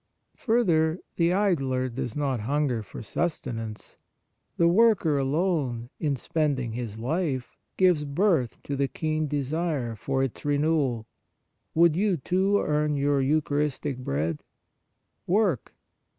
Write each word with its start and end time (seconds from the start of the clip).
Further, 0.37 0.97
the 1.17 1.31
idler 1.31 1.87
does 1.87 2.15
not 2.15 2.39
hunger 2.39 2.81
for 2.81 3.03
sus 3.03 3.39
tenance; 3.39 3.97
the 4.57 4.67
worker 4.67 5.19
alone, 5.19 5.91
in 5.99 6.15
spend 6.15 6.57
ing 6.57 6.71
his 6.71 6.97
life, 6.97 7.55
gives 7.77 8.03
birth 8.03 8.63
to 8.63 8.75
the 8.75 8.87
keen 8.87 9.27
desire 9.27 9.95
for 9.95 10.23
its 10.23 10.43
renewal. 10.43 11.05
Would 11.75 11.95
you, 11.95 12.17
too, 12.17 12.57
earn 12.65 12.95
your 12.95 13.21
eucharistic 13.21 13.99
Bread? 13.99 14.41
Work. 15.27 15.75